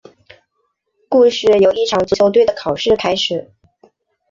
[1.09, 3.51] 故事由一场足球队的考试开始。